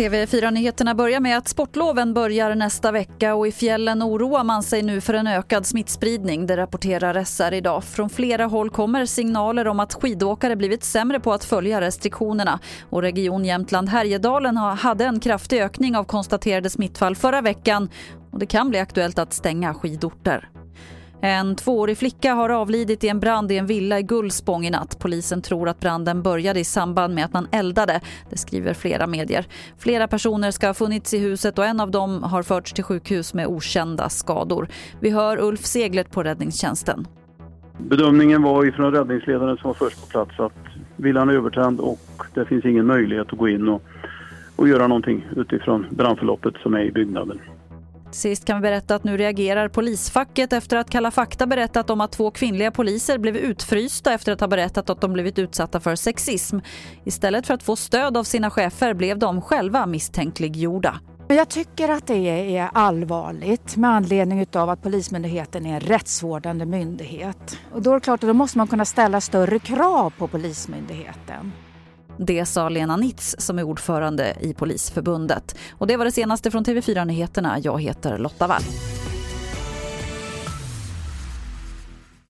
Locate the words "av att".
64.54-64.82